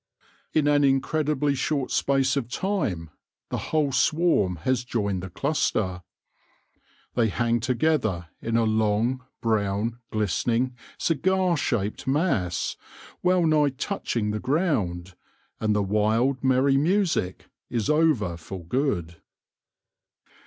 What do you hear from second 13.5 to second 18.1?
touch ing the ground, and the wild, merry music is